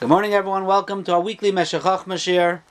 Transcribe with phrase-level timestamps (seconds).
[0.00, 0.64] Good morning, everyone.
[0.64, 2.62] Welcome to our weekly Meshachach Mashir.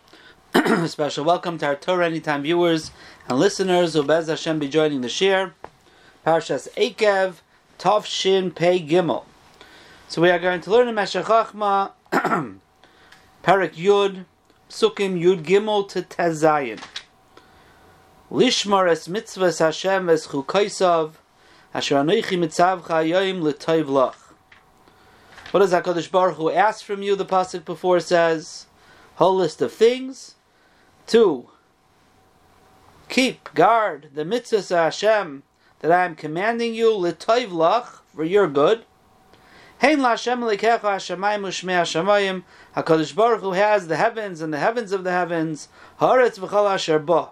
[0.89, 2.89] Special welcome to our Torah Anytime viewers
[3.27, 5.53] and listeners who Bez Hashem be joining the Shir.
[6.25, 7.35] Parshas Eikev,
[7.77, 9.25] Tov Shin Pei Gimel.
[10.07, 11.91] So we are going to learn in Meshech Chochma,
[13.43, 14.25] Parak Yud,
[14.67, 16.83] Sukkim Yud Gimel to Tezayin.
[18.31, 21.11] Lishmar es mitzvahs Hashem es chukaisav,
[21.75, 24.18] asher anoichi mitzavcha yoim l'toiv lach.
[25.51, 27.15] What does HaKadosh Baruch Hu ask from you?
[27.15, 28.67] The Pasuk before says,
[29.15, 30.35] whole list of things.
[31.07, 31.49] Two,
[33.07, 35.41] keep, guard the mitzvahs of Hashem
[35.79, 38.85] that I am commanding you, l'toiv lach, for your good.
[39.81, 42.43] Hein la'Hashem hashamayim u'shmei.
[42.75, 45.67] HaKadosh Baruch Hu has the heavens and the heavens of the heavens.
[45.99, 47.31] Haaretz v'chal asher bo.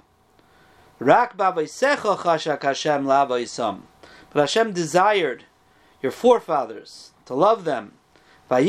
[0.98, 3.84] Rak chashak Hashem.
[4.32, 5.44] But Hashem desired
[6.02, 7.94] your forefathers to love them
[8.50, 8.66] And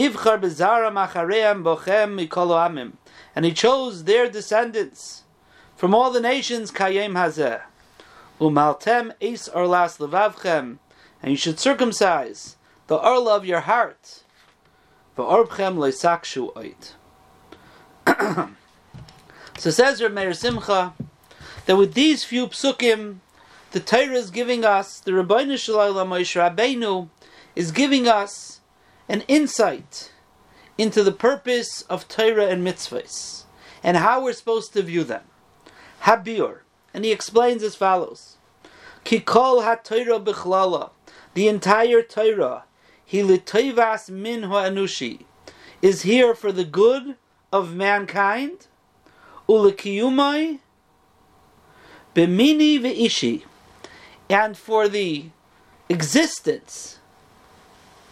[3.45, 5.23] he chose their descendants
[5.77, 7.62] from all the nations kayem hazeh.
[8.41, 10.79] Umaltem es orlas levavchem.
[11.23, 12.56] And you should circumcise
[12.89, 14.25] the orla of your heart.
[15.17, 16.95] V'orbchem leisakshu oit.
[19.59, 20.95] So says Reb Meir Simcha
[21.67, 23.17] that with these few psukim,
[23.73, 27.09] the Torah is giving us, the Rabbeinu Shalom Moshe Rabbeinu
[27.56, 28.58] is giving us
[29.09, 30.12] an insight
[30.77, 33.45] into the purpose of Torah and mitzvahs
[33.83, 35.23] and how we're supposed to view them.
[36.03, 36.61] Habir,
[36.92, 38.37] and he explains as follows:
[39.05, 40.91] Kikol ha-Torah bichlala,
[41.34, 42.65] the entire Torah,
[43.11, 45.25] hilitoivas min ha'anushi,
[45.83, 47.17] is here for the good
[47.53, 48.67] of mankind,
[49.48, 50.59] ulekiyumai
[52.15, 53.45] bimini ve'ishi,
[54.28, 55.27] and for the
[55.89, 56.98] existence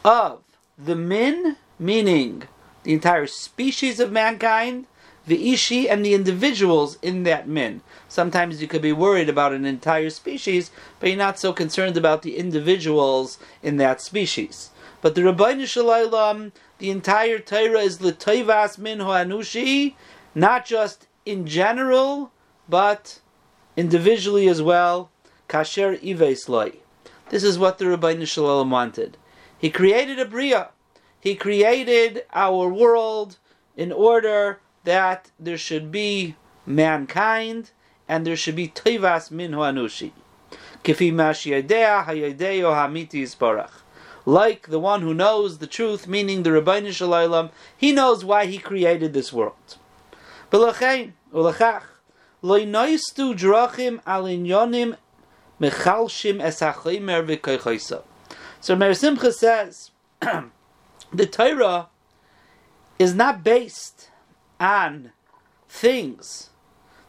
[0.04, 0.42] of
[0.78, 2.42] the min, meaning
[2.82, 4.86] the entire species of mankind,
[5.26, 7.80] the ishi, and the individuals in that min.
[8.08, 10.70] Sometimes you could be worried about an entire species,
[11.00, 14.70] but you're not so concerned about the individuals in that species.
[15.00, 19.94] But the Rabbeinu Shalom, the entire Torah is l'toivas min ho'anushi,
[20.34, 22.32] not just in general,
[22.68, 23.20] but
[23.76, 25.10] individually as well.
[25.48, 26.72] Kasher ives loy.
[27.30, 29.16] This is what the Rabbeinu Shalom wanted.
[29.58, 30.70] He created a Bria.
[31.18, 33.38] He created our world
[33.76, 37.70] in order that there should be mankind
[38.08, 40.12] and there should be Tivas min anushi.
[44.24, 48.58] Like the one who knows the truth, meaning the Rabbeinu Shalom, he knows why he
[48.58, 49.78] created this world.
[50.52, 51.82] B'lachein, ulachach,
[52.42, 54.96] lo noistu drachim alinyonim
[55.60, 58.04] mechalshim esachimer v'koichoisa.
[58.66, 59.92] So Meir Simcha says,
[61.12, 61.86] the Torah
[62.98, 64.10] is not based
[64.58, 65.12] on
[65.68, 66.50] things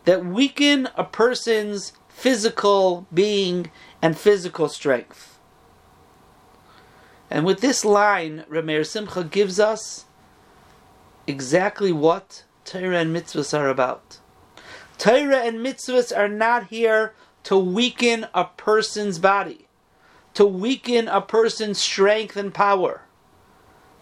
[0.05, 3.71] that weaken a person's physical being
[4.03, 5.39] and physical strength.
[7.31, 10.05] And with this line, Rameir Simcha gives us
[11.25, 14.19] exactly what Torah and mitzvahs are about.
[14.99, 19.66] Torah and mitzvahs are not here to weaken a person's body
[20.37, 23.01] to weaken a person's strength and power.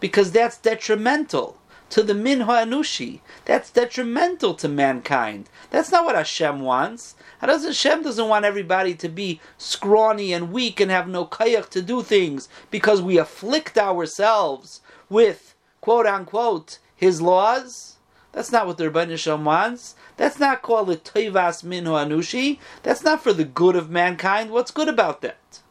[0.00, 1.56] Because that's detrimental
[1.88, 3.20] to the min anushi.
[3.46, 5.48] That's detrimental to mankind.
[5.70, 7.14] That's not what Hashem wants.
[7.40, 12.02] Hashem doesn't want everybody to be scrawny and weak and have no kayak to do
[12.02, 17.96] things because we afflict ourselves with quote unquote His laws.
[18.32, 19.94] That's not what the Rebbeinu Hashem wants.
[20.18, 22.58] That's not called a toivas min anushi.
[22.82, 24.50] That's not for the good of mankind.
[24.50, 25.62] What's good about that?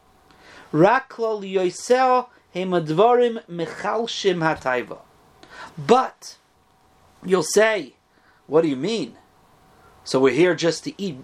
[0.72, 1.12] But
[7.24, 7.94] you'll say,
[8.46, 9.16] what do you mean?
[10.04, 11.16] So we're here just to eat,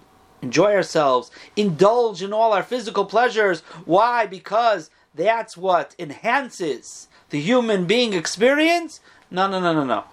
[0.42, 3.60] enjoy ourselves, indulge in all our physical pleasures.
[3.84, 4.26] Why?
[4.26, 9.00] Because that's what enhances the human being experience?
[9.30, 10.04] No, no, no, no, no.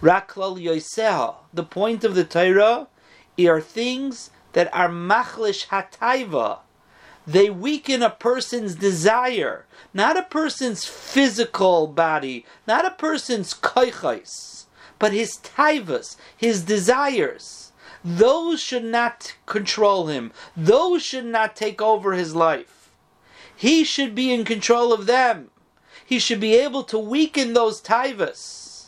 [0.00, 2.88] Raklal Yoseh, the point of the Torah,
[3.38, 6.58] are things that are machlish hataiva,
[7.26, 9.64] they weaken a person's desire,
[9.94, 14.64] not a person's physical body, not a person's koichos,
[14.98, 17.72] but his taivas, his desires.
[18.04, 20.32] Those should not control him.
[20.56, 22.90] Those should not take over his life.
[23.54, 25.50] He should be in control of them.
[26.04, 28.86] He should be able to weaken those taivas.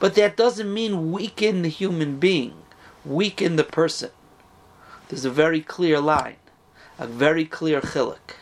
[0.00, 2.54] But that doesn't mean weaken the human being,
[3.04, 4.10] weaken the person.
[5.08, 6.36] There's a very clear line
[6.98, 8.36] a very clear chilik.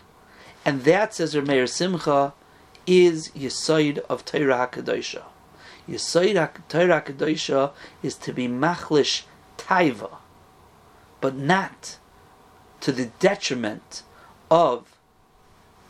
[0.65, 2.33] And that, says Meir Simcha,
[2.87, 5.23] is Yisoid of Torah HaKadosha.
[5.89, 7.73] Yisoid of Torah Kedosha
[8.03, 9.23] is to be machlish
[9.57, 10.17] taiva,
[11.21, 11.99] but not
[12.81, 14.03] to the detriment
[14.51, 14.99] of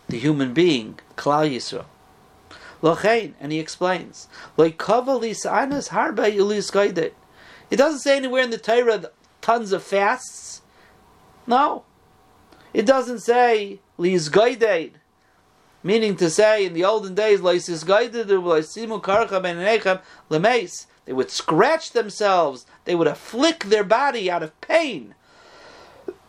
[0.09, 1.87] the human being, Klal Yisrael.
[2.83, 4.29] Lochein, and he explains,
[4.59, 4.77] It
[7.71, 9.11] doesn't say anywhere in the Torah
[9.41, 10.61] tons of fasts.
[11.47, 11.86] No,
[12.75, 14.31] it doesn't say lis
[15.83, 17.41] meaning to say in the olden days
[21.07, 25.15] they would scratch themselves, they would afflict their body out of pain.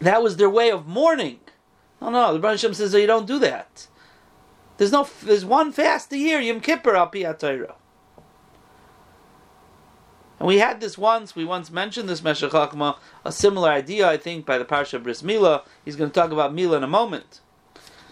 [0.00, 1.40] that was their way of mourning.
[2.00, 3.88] No, no, the Baruch says that you don't do that.
[4.76, 7.74] There's no, there's one fast a year, Yom Kippur al Torah.
[10.38, 14.16] And we had this once, we once mentioned this Meshech Chochma, a similar idea, I
[14.16, 15.64] think, by the Parsha Bris Mila.
[15.84, 17.40] He's going to talk about Mila in a moment.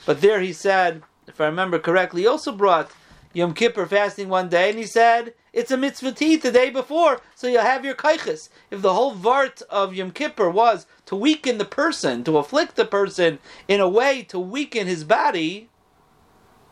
[0.05, 2.91] But there he said, if I remember correctly, he also brought
[3.33, 7.21] Yom Kippur fasting one day, and he said, it's a mitzvah tea the day before,
[7.35, 8.49] so you'll have your kaiches.
[8.71, 12.85] If the whole vart of Yom Kippur was to weaken the person, to afflict the
[12.85, 13.39] person
[13.69, 15.69] in a way to weaken his body,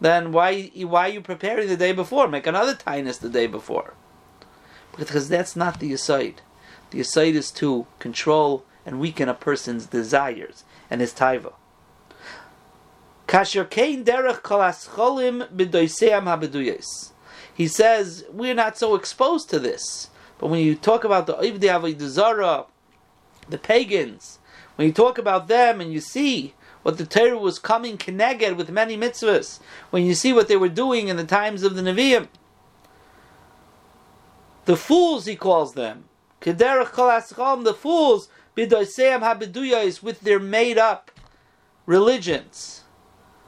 [0.01, 2.29] then why why are you preparing the day before?
[2.29, 3.95] Make another tinus the day before.
[4.97, 6.43] Because that's not the aside.
[6.91, 11.55] The aside is to control and weaken a person's desires and his taiva.
[17.55, 21.97] He says we're not so exposed to this, but when you talk about the Ivdi
[21.97, 22.67] Avodah
[23.49, 24.39] the pagans,
[24.77, 28.71] when you talk about them and you see what the Torah was coming connected with
[28.71, 29.59] many mitzvahs,
[29.91, 32.29] when you see what they were doing in the times of the Nevi'im,
[34.65, 36.05] the fools he calls them,
[36.41, 41.11] the fools, is with their made up
[41.87, 42.85] religions,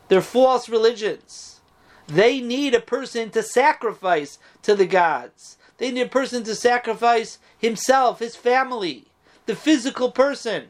[0.08, 1.60] their false religions.
[2.06, 5.58] They need a person to sacrifice to the gods.
[5.78, 9.06] They need a person to sacrifice himself, his family,
[9.46, 10.68] the physical person.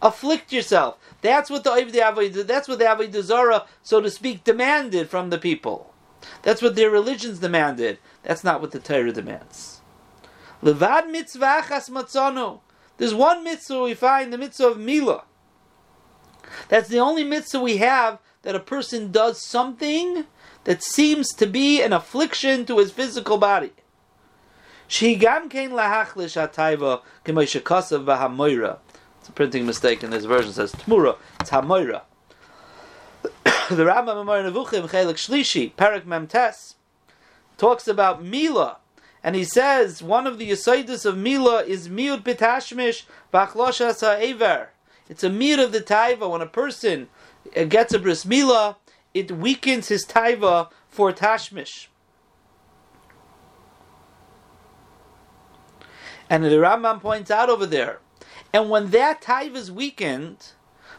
[0.00, 0.98] Afflict yourself.
[1.20, 1.70] That's what the
[2.46, 5.92] that's what the Avodah Zarah, so to speak, demanded from the people.
[6.42, 7.98] That's what their religions demanded.
[8.22, 9.80] That's not what the Torah demands.
[10.62, 12.60] Levad mitzvah matzonu.
[12.98, 15.24] There's one mitzvah we find, the mitzvah of Mila.
[16.68, 20.26] That's the only mitzvah we have that a person does something
[20.64, 23.72] that seems to be an affliction to his physical body.
[24.88, 25.00] It's
[29.28, 30.50] a printing mistake in this version.
[30.50, 31.16] It says tmura.
[31.40, 32.02] It's hamoira.
[33.22, 36.74] the Rambam Moreh Nevuchim Chelik Shlishi Perak Memtes
[37.58, 38.78] talks about Mila,
[39.22, 44.68] and he says one of the Yisaidus of Mila is Miud Pitashmish Bachlosha Sa'ever.
[45.08, 47.08] It's a mir of the taiva when a person
[47.68, 48.76] gets a bris mila,
[49.12, 51.88] it weakens his taiva for tashmish.
[56.30, 57.98] And the Rambam points out over there,
[58.54, 60.52] and when that taiva is weakened,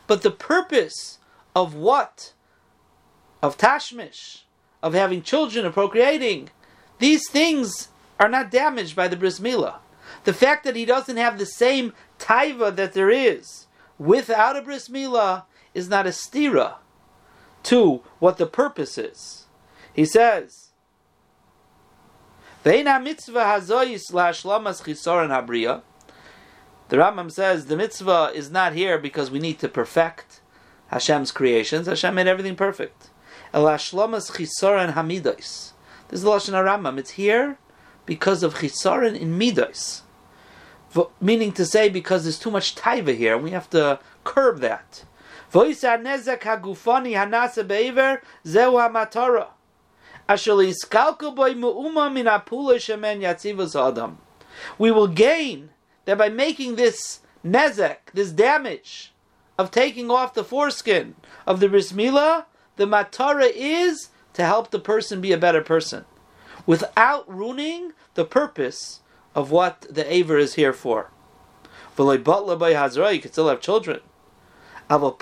[0.05, 1.17] but the purpose
[1.55, 2.33] of what?
[3.41, 4.42] Of tashmish,
[4.83, 6.49] of having children, of procreating,
[6.99, 7.87] these things
[8.19, 9.79] are not damaged by the bris mila.
[10.25, 14.89] The fact that he doesn't have the same taiva that there is without a bris
[14.89, 16.75] milah is not a stira
[17.63, 19.45] to what the purpose is.
[19.93, 20.71] He says.
[22.63, 22.71] The
[26.97, 30.41] Rambam says the mitzvah is not here because we need to perfect
[30.87, 31.87] Hashem's creations.
[31.87, 33.09] Hashem made everything perfect.
[33.53, 35.73] Elashlomas chisoran hamidos.
[36.07, 36.97] This is the lashon Rambam.
[36.97, 37.57] It's here
[38.05, 40.03] because of chisoran in midos
[41.19, 45.03] meaning to say because there's too much taiva here, and we have to curb that.
[45.53, 45.75] We
[54.91, 55.69] will gain
[56.05, 59.13] that by making this nezek, this damage
[59.57, 65.21] of taking off the foreskin of the brismila, the matara is to help the person
[65.21, 66.05] be a better person,
[66.65, 69.01] without ruining the purpose
[69.35, 71.11] of what the Aver is here for.
[71.97, 74.01] You can still have children.
[74.89, 75.13] I'm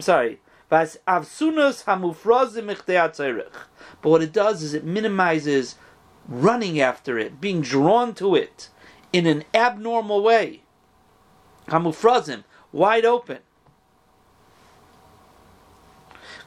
[0.00, 0.40] sorry.
[0.68, 0.98] But
[4.02, 5.76] what it does is it minimizes
[6.28, 8.68] running after it, being drawn to it
[9.12, 10.62] in an abnormal way.
[11.68, 13.38] Hamufrazim, wide open.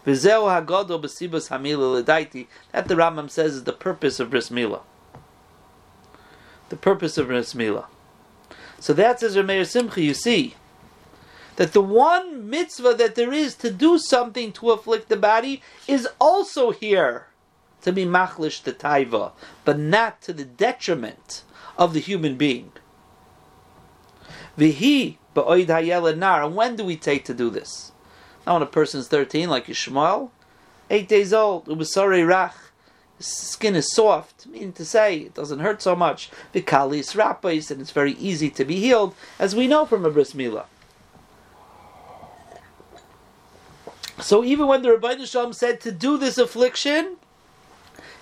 [0.10, 0.22] That
[2.88, 4.82] the Rambam says is the purpose of bris milah.
[6.70, 7.86] The purpose of bris milah.
[8.80, 10.02] So that says Rameir Simcha.
[10.02, 10.56] You see
[11.58, 16.08] that the one mitzvah that there is to do something to afflict the body is
[16.20, 17.28] also here
[17.82, 19.34] to be machlish the taiva,
[19.66, 21.44] but not to the detriment
[21.78, 22.72] of the human being.
[24.58, 26.48] Vihi ba'oid hayelad nar.
[26.50, 27.92] When do we take to do this?
[28.50, 30.32] Now, when a person's 13, like Yishmael,
[30.90, 32.56] 8 days old, ubasari rach,
[33.20, 36.32] skin is soft, meaning to say, it doesn't hurt so much.
[36.52, 40.34] Vikalis rapais, and it's very easy to be healed, as we know from a bris
[40.34, 40.66] milah.
[44.20, 47.18] So even when the Rabbi Shalom said to do this affliction,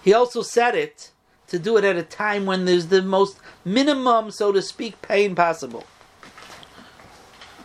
[0.03, 1.11] he also said it
[1.47, 5.35] to do it at a time when there's the most minimum, so to speak, pain
[5.35, 5.85] possible.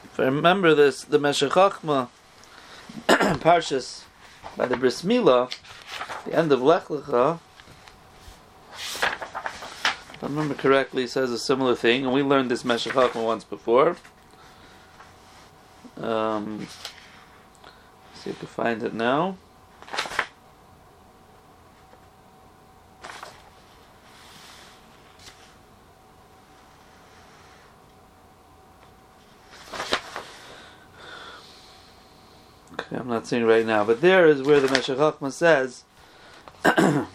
[0.04, 1.56] If I remember this, the Meshech
[3.08, 4.02] Parshas,
[4.56, 5.52] by the Bris Milah,
[6.24, 7.38] the end of Lech Lecha,
[10.22, 13.96] if I remember correctly, says a similar thing, and we learned this Meshech once before.
[15.96, 16.68] Um,
[18.14, 19.36] see if I can find it now.
[32.92, 35.84] Okay, I'm not seeing right now, but there is where the Meshech Chochmah says
[36.64, 37.06] a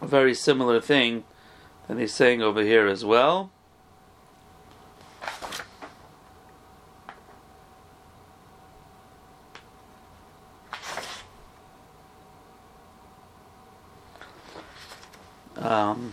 [0.00, 1.24] very similar thing
[1.88, 3.50] that he's saying over here as well.
[15.56, 16.12] Um,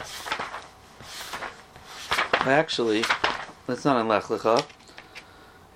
[2.39, 3.03] actually,
[3.67, 4.65] that's not in Lech Lecha.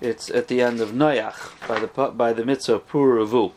[0.00, 3.52] It's at the end of Noach by the by the mitzvah of Puravu.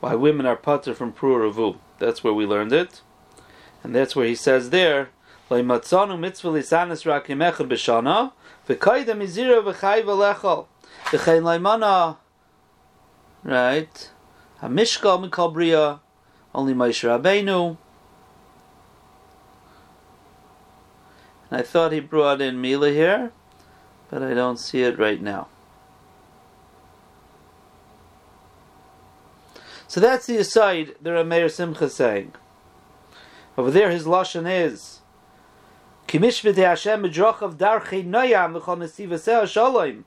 [0.00, 1.76] Why women are putter from Puravu.
[1.98, 3.00] That's where we learned it,
[3.82, 5.10] and that's where he says there.
[5.50, 5.66] Right
[14.62, 16.00] hamishkal mikol bria
[16.54, 17.76] only Moshe Rabbeinu
[21.50, 23.32] and I thought he brought in Mila here
[24.10, 25.48] but I don't see it right now
[29.90, 32.34] So that's the aside the Rameir Simcha saying.
[33.58, 35.00] Over there, his lashon is
[36.06, 38.54] Kimishvite Hashem noyam
[39.48, 40.04] shalom.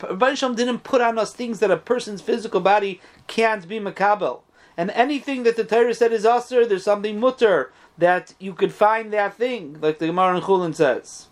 [0.00, 4.40] Rabban didn't put on us things that a person's physical body can't be makabel.
[4.78, 9.12] And anything that the Torah said is usher, there's something mutter that you could find
[9.12, 11.28] that thing, like the Gemara in Chulin says.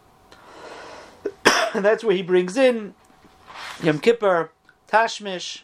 [1.73, 2.93] and that's where he brings in
[3.83, 4.51] Yom Kippur,
[4.93, 5.63] Tashmish.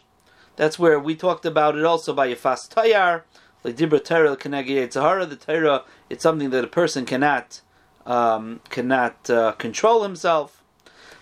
[0.55, 3.21] That's where we talked about it also by Yafas Tayar,
[3.63, 5.25] like Dibra Torah Kenegi Sahara.
[5.27, 7.61] The Torah, it's something that a person cannot
[8.07, 10.63] um, cannot uh, control himself.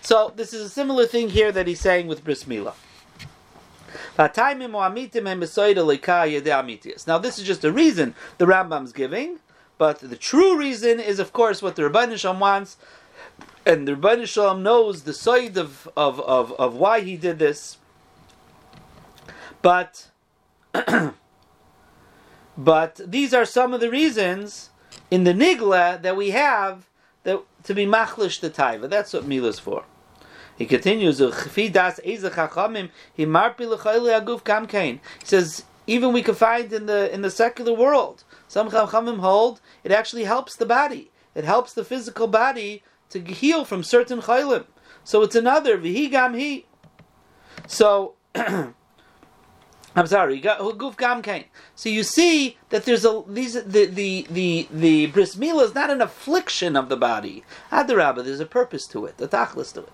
[0.01, 2.75] So this is a similar thing here that he's saying with Bris Milah.
[4.17, 4.27] Now
[7.17, 9.39] this is just a reason the Rambam's giving,
[9.77, 12.77] but the true reason is of course what the Rabbi Shalom wants,
[13.65, 17.76] and the Rabbi Shalom knows the side of, of, of, of why he did this.
[19.61, 20.09] But
[22.57, 24.69] but these are some of the reasons
[25.09, 26.87] in the nigla that we have
[27.23, 28.89] that to be machlish the taiva.
[28.89, 29.83] That's what mila's for.
[30.57, 31.69] He continues, He
[35.23, 39.91] says, even we can find in the in the secular world, some chachamim hold it
[39.91, 41.11] actually helps the body.
[41.35, 44.65] It helps the physical body to heal from certain chaylim.
[45.03, 46.65] So it's another vihigam he.
[47.67, 48.15] So
[49.97, 51.45] I'm sorry, got oh, Guf Gam Kain.
[51.73, 56.01] So you see that there's a these the the the the bris is not an
[56.03, 57.43] affliction of the body.
[57.71, 59.89] Adarabba, there's a purpose to it, a tachlis to it.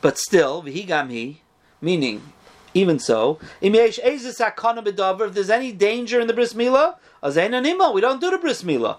[0.00, 1.40] But still, v'higam he,
[1.80, 2.32] meaning
[2.74, 6.96] even so, if there's any danger in the bris milah,
[7.94, 8.98] we don't do the bris milah.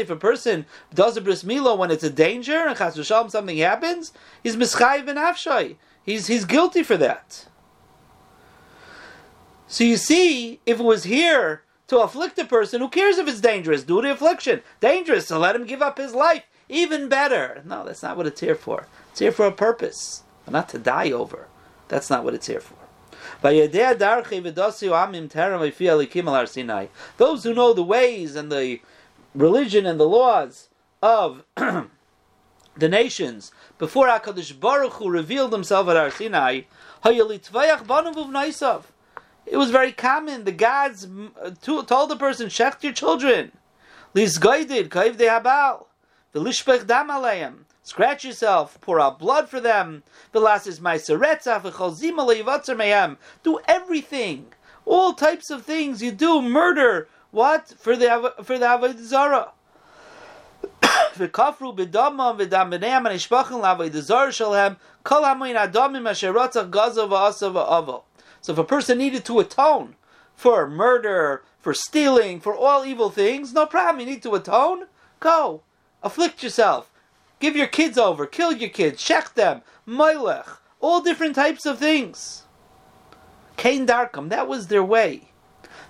[0.00, 4.12] If a person does a bris milah when it's a danger and something happens,
[4.44, 7.47] he's mischayv and He's he's guilty for that.
[9.68, 13.40] So you see, if it was here to afflict a person, who cares if it's
[13.40, 13.84] dangerous?
[13.84, 14.62] Do the affliction.
[14.80, 16.44] Dangerous, so let him give up his life.
[16.70, 17.62] Even better.
[17.66, 18.86] No, that's not what it's here for.
[19.10, 21.48] It's here for a purpose, not to die over.
[21.88, 22.74] That's not what it's here for.
[23.42, 23.72] Those
[27.44, 28.80] who know the ways and the
[29.34, 30.68] religion and the laws
[31.02, 36.62] of the nations before HaKadosh Baruch Hu revealed himself at Har Sinai,
[39.50, 40.44] it was very common.
[40.44, 41.06] The gods
[41.42, 43.52] uh, told the person, "Shecht your children."
[44.14, 45.86] Lisgaidid kaiv de habal
[46.86, 47.66] dam.
[47.82, 50.02] Scratch yourself, pour out blood for them.
[50.34, 53.16] Ma'aseretzach v'chol zima mehem.
[53.42, 54.52] Do everything,
[54.84, 56.42] all types of things you do.
[56.42, 59.52] Murder, what for the for the avodah zara.
[68.40, 69.96] So if a person needed to atone
[70.34, 74.00] for murder, for stealing, for all evil things, no problem.
[74.00, 74.86] You need to atone?
[75.20, 75.62] Go.
[76.02, 76.90] Afflict yourself.
[77.40, 78.26] Give your kids over.
[78.26, 79.02] Kill your kids.
[79.02, 79.62] Check them.
[79.86, 80.58] Moilech.
[80.80, 82.44] All different types of things.
[83.56, 85.32] Cain Darkham, that was their way.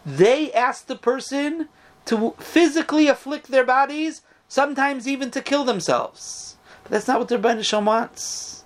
[0.04, 1.68] They asked the person
[2.06, 6.56] to physically afflict their bodies, sometimes even to kill themselves.
[6.82, 8.57] But that's not what their Rebbeinu wants.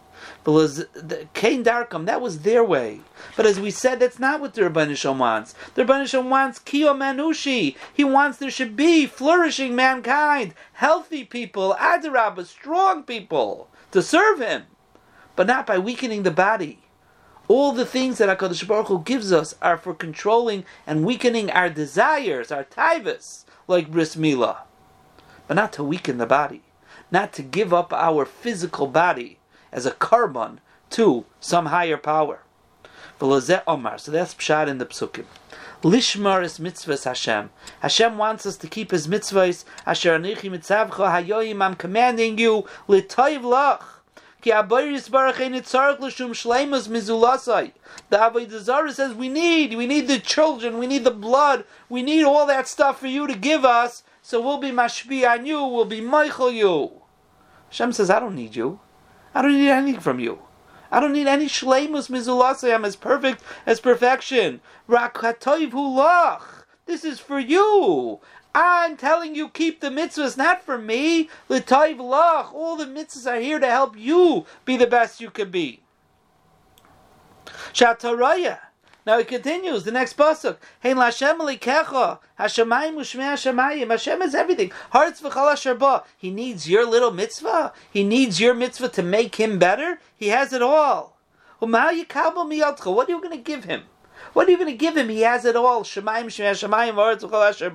[0.44, 3.00] Because the Cain Darkham, that was their way.
[3.37, 5.54] But as we said, that's not what the Rabbanisham wants.
[5.75, 7.76] The Rabbanisham wants Kiyo Manushi.
[7.94, 14.64] He wants there should be flourishing mankind, healthy people, Adarabah, strong people, to serve him.
[15.37, 16.80] But not by weakening the body.
[17.46, 21.70] All the things that HaKadosh Baruch Hu gives us are for controlling and weakening our
[21.70, 24.58] desires, our taivas, like bris milah.
[25.46, 26.62] But not to weaken the body.
[27.12, 29.38] Not to give up our physical body
[29.73, 30.61] as a carbon
[30.91, 32.41] to some higher power.
[33.19, 35.25] So that's pshat in the psukim.
[35.83, 37.50] Lishmar is mitzvahs Hashem.
[37.81, 39.64] Hashem wants us to keep His mitzvahs.
[39.87, 41.62] Asher anichi mitzavcha hayoyim.
[41.62, 43.83] I'm commanding you litoiv lach.
[44.43, 47.73] Ki abayris barach ein itzarek l'shum shleimus mizulasai.
[48.11, 52.25] The Avodah says we need, we need the children, we need the blood, we need
[52.25, 55.85] all that stuff for you to give us, so we'll be mashbi on you, we'll
[55.85, 56.91] be Michael you.
[57.71, 58.81] Hashem says, I don't need you.
[59.35, 60.41] I don't need anything from you.
[60.91, 62.75] I don't need any shleimus mizulasai.
[62.75, 64.61] I'm as perfect as perfection.
[64.89, 66.65] Rakatoiv hulach.
[66.87, 68.21] This is for you.
[68.55, 71.31] I'm telling you, keep the mitzvahs, not for me.
[71.49, 72.53] L'toiv lach.
[72.53, 75.83] All the mitzvahs are here to help you be the best you can be.
[77.73, 78.59] Shataraya.
[79.05, 80.59] Now it continues, the next pasuk.
[80.81, 83.91] Hein Lashem kecha Hashemayim u'shmei Hashemayim.
[83.91, 84.71] Hashem is everything.
[84.91, 87.73] Hearts v'chal asher He needs your little mitzvah.
[87.91, 89.99] He needs your mitzvah to make him better.
[90.17, 91.17] He has it all.
[91.59, 93.83] What are you going to give him?
[94.35, 95.09] What are you going to give him?
[95.09, 95.83] He has it all.
[95.83, 97.71] Shemayim shmei Hashemayim hearts v'chal asher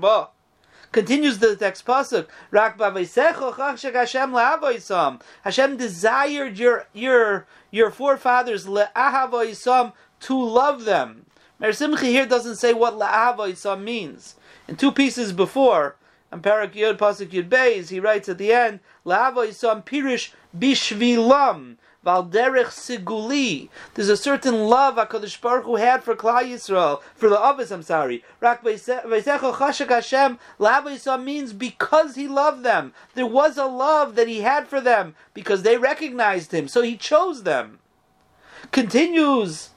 [0.92, 2.28] Continues the next pasuk.
[2.50, 5.22] Rak Hashem la'avoisam.
[5.44, 11.26] Hashem desired your your your forefathers le'ahavoisam to love them.
[11.60, 14.36] Meir Simcha here doesn't say what la'ava means.
[14.68, 15.96] In two pieces before,
[16.32, 21.78] in Parak Yod Pasuk Yud Beis, he writes at the end, la'ava yisam pirish bishvilam.
[22.06, 23.68] Valderech Siguli.
[23.96, 27.84] There's a certain love HaKadosh Baruch Hu had for Klal Yisrael, for the Avis, I'm
[27.84, 28.24] sorry.
[28.40, 32.94] Rak Veisecho Chashak Hashem, La'ava means because he loved them.
[33.16, 36.96] There was a love that he had for them, because they recognized him, so he
[36.96, 37.80] chose them.
[38.72, 39.72] Continues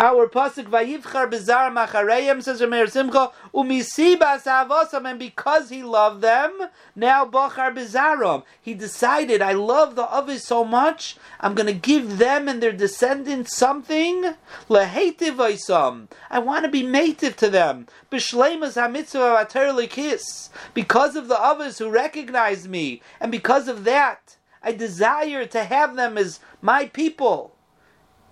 [0.00, 6.68] our pasuk vayivchar bezar machareyim says Rameir Simcha umisibas avosam, and because he loved them,
[6.96, 8.42] now bachar bezarom.
[8.62, 12.72] He decided, I love the others so much, I'm going to give them and their
[12.72, 14.34] descendants something.
[14.70, 16.08] Lehetiv.
[16.30, 17.86] I want to be native to them.
[18.10, 20.48] B'shleimas hamitzvah ater kiss.
[20.72, 25.96] Because of the others who recognize me, and because of that, I desire to have
[25.96, 27.54] them as my people.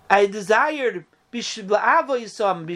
[0.09, 2.67] I desired bishvilam,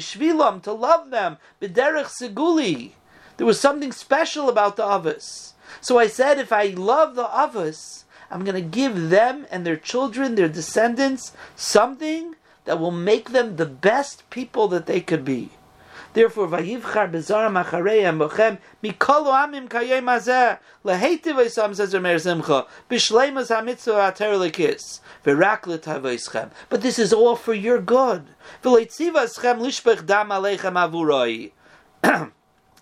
[0.62, 2.92] to love them, b'derech seguli.
[3.38, 5.54] There was something special about the Avos.
[5.82, 9.78] So I said, if I love the Avos, I'm going to give them and their
[9.78, 12.36] children, their descendants, something
[12.66, 15.50] that will make them the best people that they could be.
[16.14, 23.50] Therefore, vayivchar bezara machareim bochem mikol amim kayem hazeh lehetiv esam says Rameir Simcha b'shleimas
[23.50, 26.52] hamitzvah ater lekis v'rak l'tavoischem.
[26.70, 28.28] But this is all for your good.
[28.64, 29.26] V'leitzivah
[29.58, 31.52] lishpech dam aleichem avuroi.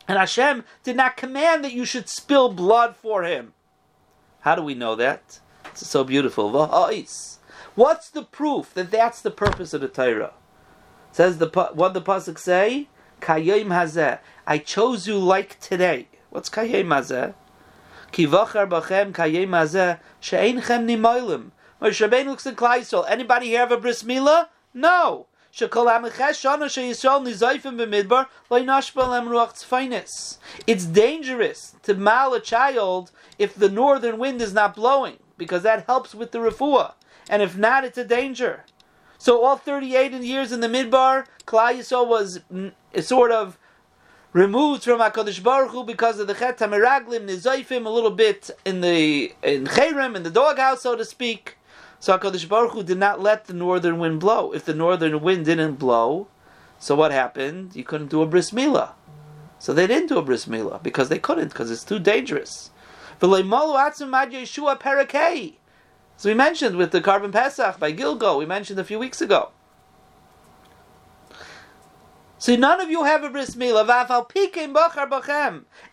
[0.07, 3.53] And Hashem did not command that you should spill blood for him.
[4.41, 5.39] How do we know that?
[5.67, 6.51] It's so beautiful.
[6.51, 10.33] What's the proof that that's the purpose of the Torah?
[11.13, 12.89] Says the what the pasuk say?
[13.21, 14.19] Kayim hazeh.
[14.45, 16.07] I chose you like today.
[16.31, 17.33] What's kayim hazeh?
[18.11, 21.51] Ki vachar bachem kayim hazeh she'einchem nimoilim.
[21.81, 24.47] Moshe Rabbeinu looks at Klai Anybody here have a bris milah?
[24.73, 25.27] No.
[25.53, 25.69] It's
[30.85, 36.15] dangerous to mal a child if the northern wind is not blowing, because that helps
[36.15, 36.93] with the refuah.
[37.29, 38.63] And if not, it's a danger.
[39.21, 42.39] So all 38 years in the midbar, Klal Yisrael was
[43.05, 43.55] sort of
[44.33, 48.81] removed from Hakadosh Baruch Hu because of the Chet Hameraglim Nizaifim a little bit in
[48.81, 51.59] the in Cherem in the doghouse, so to speak.
[51.99, 54.53] So Hakadosh Baruch Hu did not let the northern wind blow.
[54.53, 56.27] If the northern wind didn't blow,
[56.79, 57.75] so what happened?
[57.75, 58.93] You couldn't do a bris milah.
[59.59, 62.71] So they didn't do a bris milah because they couldn't because it's too dangerous.
[66.21, 69.49] So we mentioned with the Korban Pesach by Gilgo, we mentioned a few weeks ago.
[72.37, 73.87] So none of you have a bris milah,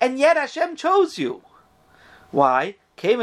[0.02, 1.40] and yet Hashem chose you.
[2.30, 2.74] Why?
[2.98, 3.20] Hashem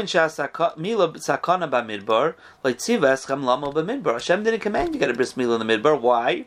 [4.42, 6.00] didn't command you get a bris milah in the midbar.
[6.00, 6.46] Why?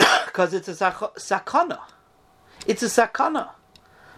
[0.26, 1.78] Because it's a sakana.
[2.66, 3.50] It's a sakana.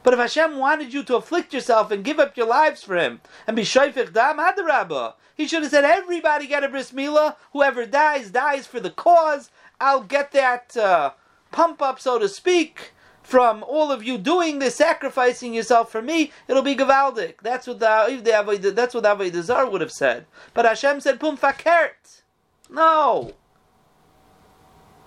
[0.03, 3.21] But if Hashem wanted you to afflict yourself and give up your lives for Him
[3.47, 7.37] and be shoifich dam adarabba, He should have said, "Everybody get a bris milah.
[7.53, 9.51] Whoever dies dies for the cause.
[9.81, 11.13] I'll get that uh,
[11.53, 16.33] pump up, so to speak." From all of you doing this, sacrificing yourself for me,
[16.49, 17.43] it'll be gavaldik.
[17.43, 20.25] That's what the, that's what Avodah would have said.
[20.55, 22.23] But Hashem said, "Pum fakert."
[22.71, 23.35] No,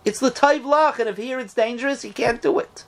[0.03, 2.85] it's the lach, and if here it's dangerous, he can't do it.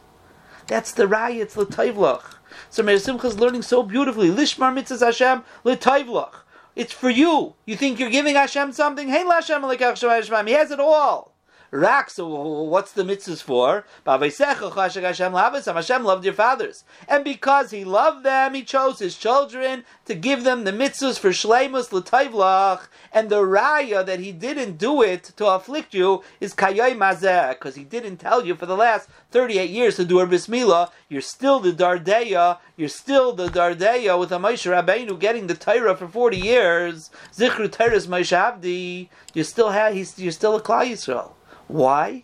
[0.67, 2.35] That's the raya, it's l'tayvlach.
[2.69, 4.29] So Meir Simcha is learning so beautifully.
[4.29, 6.33] Lishmar mitzvahs Hashem l'tayvlach.
[6.75, 7.53] It's for you.
[7.65, 9.07] You think you're giving Hashem something?
[9.07, 11.32] Hey, Hashem He has it all.
[11.73, 13.83] Rak, so what's the mitzvahs for?
[14.05, 16.83] Hashem loved your fathers.
[17.07, 21.29] And because he loved them, he chose his children to give them the mitzvahs for
[21.29, 22.89] shleimus l'tayvlach.
[23.11, 27.73] And the raya that he didn't do it to afflict you is kayoy mazeh, because
[27.73, 30.91] he didn't tell you for the last 38 years to do a bris milah.
[31.09, 35.97] You're still the dardeya, you're still the dardeya with a Moshe Rabbeinu getting the Torah
[35.97, 37.09] for 40 years.
[37.35, 39.09] Zichru Torah's Moshe Abdi.
[39.33, 41.31] You still have, you're still a Klal Yisrael.
[41.67, 42.23] Why?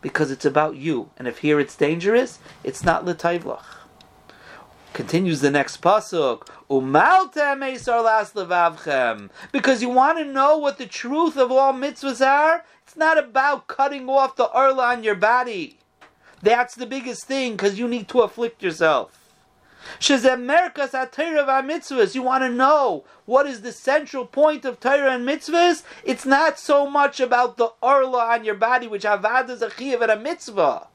[0.00, 1.10] Because it's about you.
[1.16, 3.64] And if here it's dangerous, it's not l'tayvlach.
[4.92, 6.48] Continues the next pasuk.
[9.52, 12.64] Because you want to know what the truth of all mitzvahs are.
[12.82, 15.78] It's not about cutting off the arla on your body.
[16.42, 19.19] That's the biggest thing because you need to afflict yourself.
[19.98, 22.14] Shezem mitzvahs.
[22.14, 25.82] You want to know what is the central point of Torah and mitzvahs?
[26.04, 29.70] It's not so much about the orla on your body, which avad is a
[30.02, 30.88] and a mitzvah.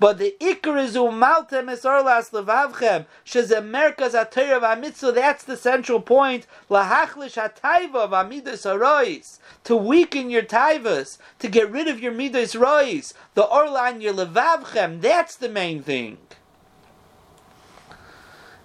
[0.00, 5.14] But the ikar is umaltem es orlas levavchem shezem merkas v'amitzvah.
[5.14, 6.46] That's the central point.
[6.70, 13.12] Lahachlish hatayva v'amidas harois to weaken your taivas, to get rid of your midas rois.
[13.34, 15.00] The orla on your levavchem.
[15.00, 16.18] That's the main thing.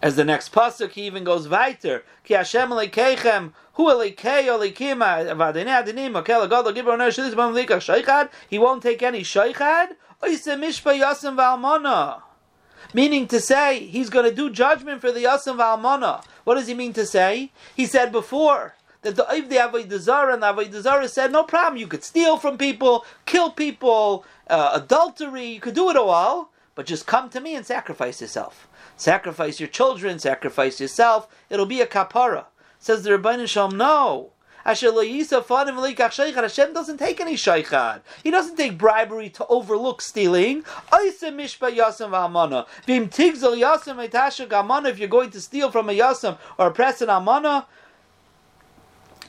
[0.02, 2.04] As the next pasuk, he even goes weiter.
[2.24, 7.76] Ki Hashem lekeichem hu lekei olekim avadinei adinim okel agad gibor no shlis bam lika
[7.76, 8.30] shaychad.
[8.50, 9.90] He won't take any shaychad.
[10.24, 12.22] Oise mishpa yasim valmona.
[12.94, 16.24] Meaning to say, he's going to do judgment for the yasim valmona.
[16.46, 17.52] What does he mean to say?
[17.76, 22.04] He said before that the Avodah Avodah and the Avodah said, no problem, you could
[22.04, 27.30] steal from people, kill people, uh, adultery, you could do it all, but just come
[27.30, 28.69] to me and sacrifice yourself.
[29.00, 31.30] Sacrifice your children, sacrifice yourself.
[31.50, 32.48] It'll be a kapara.
[32.80, 34.34] Says the Rabbi Shalom, no.
[34.66, 38.02] Hashem doesn't take any shaychad.
[38.24, 40.66] He doesn't take bribery to overlook stealing.
[40.92, 41.22] If
[45.00, 47.68] you're going to steal from a yasam or a press an amana,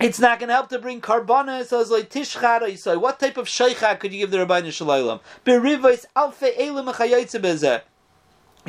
[0.01, 1.65] it's not going to help to bring carbona.
[1.65, 3.01] So it's like tishchad.
[3.01, 5.21] What type of shaychad could you give the Rabbi Shalom?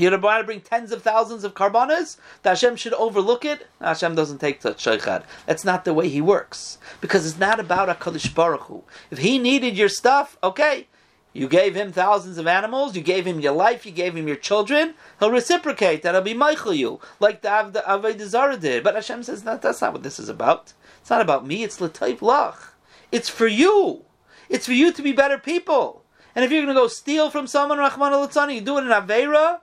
[0.02, 3.68] You're about to bring tens of thousands of carbonas, that Hashem should overlook it.
[3.80, 5.24] Hashem doesn't take such shaykhad.
[5.46, 6.78] That's not the way He works.
[7.00, 8.84] Because it's not about a Kaddish Baruch Hu.
[9.10, 10.88] If He needed your stuff, okay,
[11.34, 14.38] you gave Him thousands of animals, you gave Him your life, you gave Him your
[14.38, 18.84] children, He'll reciprocate, that He'll be Michael you, like the Avodah Zarah did.
[18.84, 20.74] But Hashem says, no, that's not what this is about.
[21.00, 22.72] It's not about me, it's L'tayv Lach.
[23.12, 24.06] It's for you.
[24.50, 26.04] It's for you to be better people.
[26.36, 28.88] And if you're going to go steal from someone, Rahman al you do it in
[28.88, 29.60] Aveira,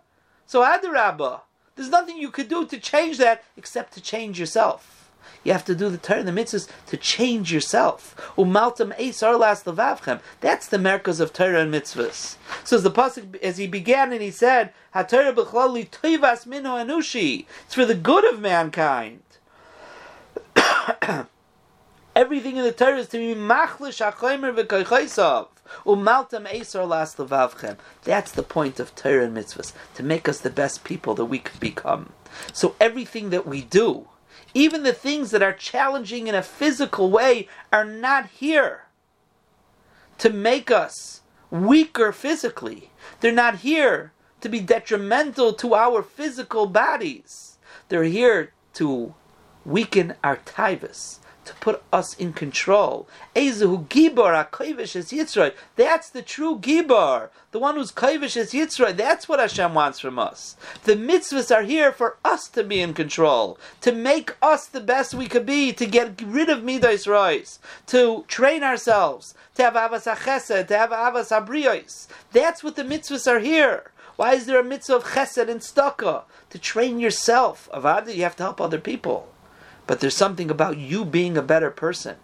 [0.48, 1.42] so Adarabba,
[1.76, 5.10] there's nothing you could do to change that except to change yourself.
[5.44, 8.16] You have to do the Torah and the mitzvahs to change yourself.
[8.38, 10.20] Umaltam eisar las levavchem.
[10.40, 12.36] That's the merkaz of Torah and mitzvahs.
[12.64, 17.84] So as the pasuk, as he began and he said, "Hatorah b'chlali anushi." It's for
[17.84, 19.20] the good of mankind.
[22.16, 25.48] Everything in the Torah is to be machlish hachomer v'koychaisav.
[25.84, 27.76] Umaltam Esar Las Levavchem.
[28.04, 31.38] That's the point of Torah and mitzvahs, to make us the best people that we
[31.38, 32.12] could become.
[32.52, 34.08] So everything that we do,
[34.54, 38.84] even the things that are challenging in a physical way, are not here
[40.18, 42.90] to make us weaker physically.
[43.20, 47.58] They're not here to be detrimental to our physical bodies.
[47.88, 49.14] They're here to
[49.64, 53.08] weaken our tivus, to put us in control.
[53.34, 55.54] Ezehu Gibor HaKoivish is Yitzray.
[55.76, 58.94] That's the true Gibor, the one who's Koivish is Yitzray.
[58.94, 60.56] That's what Hashem wants from us.
[60.84, 65.14] The mitzvahs are here for us to be in control, to make us the best
[65.14, 70.04] we could be, to get rid of Midas Rois, to train ourselves, to have Avas
[70.04, 72.08] HaChesed, to have Avas HaBriyos.
[72.32, 73.90] That's what the mitzvahs are here.
[74.16, 76.24] Why is there a mitzvah of chesed and staka?
[76.50, 77.70] To train yourself.
[77.72, 79.28] Avada, you have to help other people.
[79.88, 82.16] But there's something about you being a better person.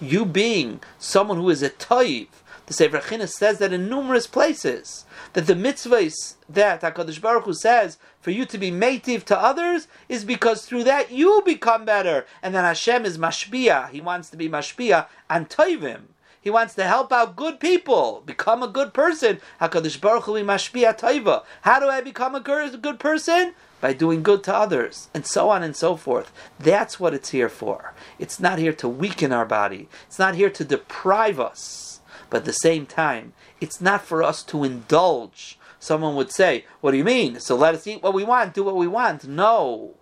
[0.00, 2.28] You being someone who is a toiv.
[2.66, 5.04] The Sefer Chinas says that in numerous places.
[5.32, 9.88] That the mitzvahs that HaKadosh Baruch Hu says for you to be mative to others
[10.08, 12.24] is because through that you become better.
[12.40, 13.90] And then Hashem is mashpia.
[13.90, 16.02] He wants to be mashpia and toivim.
[16.48, 19.38] He wants to help out good people, become a good person.
[19.58, 19.80] How do
[21.90, 23.54] I become a good person?
[23.82, 26.32] by doing good to others, and so on and so forth.
[26.58, 27.92] That's what it's here for.
[28.18, 32.44] It's not here to weaken our body, it's not here to deprive us, but at
[32.46, 35.58] the same time, it's not for us to indulge.
[35.78, 37.40] Someone would say, What do you mean?
[37.40, 39.28] So let us eat what we want, do what we want.
[39.28, 39.96] No.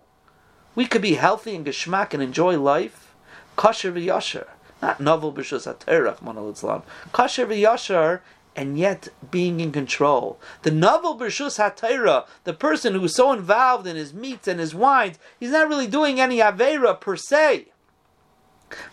[0.77, 3.17] We could be healthy and geschmack and enjoy life.
[3.57, 4.47] Kosher v'yasher.
[4.83, 8.21] Not novel b'shus ha Kosher v'yasher
[8.57, 10.41] and yet being in control.
[10.63, 15.19] The novel Bershus HaTorah, the person who's so involved in his meats and his wines,
[15.39, 17.67] he's not really doing any Avera per se.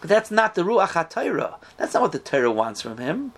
[0.01, 1.55] But that's not the Ruach HaTorah.
[1.77, 3.31] That's not what the Torah wants from him.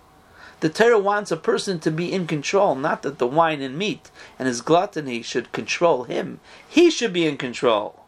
[0.62, 4.10] The Torah wants a person to be in control, not that the wine and meat
[4.40, 6.40] and his gluttony should control him.
[6.68, 8.06] He should be in control.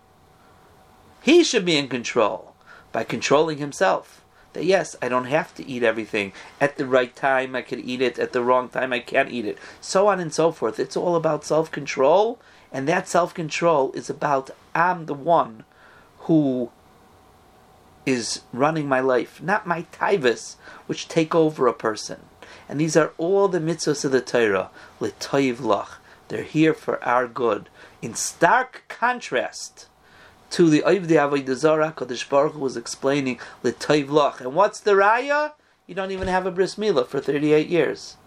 [1.22, 2.56] He should be in control
[2.92, 4.24] by controlling himself
[4.54, 6.34] that yes, I don't have to eat everything.
[6.60, 8.18] At the right time, I can eat it.
[8.18, 9.58] At the wrong time, I can't eat it.
[9.82, 10.80] So on and so forth.
[10.80, 12.40] It's all about self control,
[12.72, 15.64] and that self control is about I'm the one
[16.20, 16.72] who
[18.06, 20.56] is running my life, not my tivus,
[20.86, 22.22] which take over a person.
[22.70, 25.98] And these are all the mitzvahs of the Torah, l'toiv lach.
[26.30, 27.70] They're here for our good.
[28.02, 29.88] In stark contrast
[30.52, 34.40] to the Oivdi Avodah Kodesh Baruch Hu was explaining L'Toiv Lach.
[34.40, 35.54] And what's the raya?
[35.86, 38.18] You don't even have a bris milah for 38 years.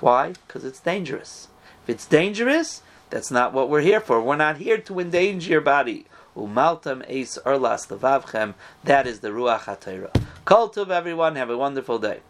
[0.00, 0.34] Why?
[0.46, 1.48] Because it's dangerous.
[1.84, 4.20] If it's dangerous, that's not what we're here for.
[4.20, 6.06] We're not here to endanger your body.
[6.36, 8.54] Umaltam eis erlas levavchem.
[8.84, 10.22] That is the Ruach HaTorah.
[10.44, 11.36] Kol tov, everyone.
[11.36, 12.20] Have a wonderful day.